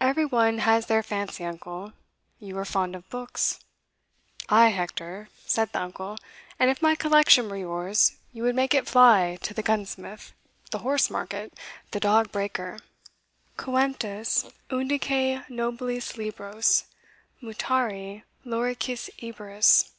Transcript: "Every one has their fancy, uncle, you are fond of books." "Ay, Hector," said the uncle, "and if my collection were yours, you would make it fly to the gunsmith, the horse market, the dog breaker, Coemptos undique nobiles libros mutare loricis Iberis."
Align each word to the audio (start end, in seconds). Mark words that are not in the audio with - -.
"Every 0.00 0.24
one 0.26 0.58
has 0.58 0.86
their 0.86 1.04
fancy, 1.04 1.44
uncle, 1.44 1.92
you 2.40 2.58
are 2.58 2.64
fond 2.64 2.96
of 2.96 3.08
books." 3.10 3.60
"Ay, 4.48 4.70
Hector," 4.70 5.28
said 5.46 5.70
the 5.72 5.80
uncle, 5.80 6.18
"and 6.58 6.68
if 6.68 6.82
my 6.82 6.96
collection 6.96 7.48
were 7.48 7.56
yours, 7.56 8.16
you 8.32 8.42
would 8.42 8.56
make 8.56 8.74
it 8.74 8.88
fly 8.88 9.38
to 9.42 9.54
the 9.54 9.62
gunsmith, 9.62 10.32
the 10.72 10.78
horse 10.78 11.08
market, 11.10 11.52
the 11.92 12.00
dog 12.00 12.32
breaker, 12.32 12.80
Coemptos 13.56 14.52
undique 14.68 15.48
nobiles 15.48 16.16
libros 16.16 16.86
mutare 17.40 18.24
loricis 18.44 19.10
Iberis." 19.22 19.92